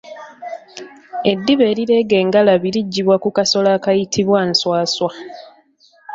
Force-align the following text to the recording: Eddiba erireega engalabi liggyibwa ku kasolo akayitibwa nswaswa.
Eddiba 1.31 1.63
erireega 1.71 2.15
engalabi 2.23 2.67
liggyibwa 2.75 3.15
ku 3.23 3.29
kasolo 3.37 3.67
akayitibwa 3.77 4.39
nswaswa. 4.49 5.11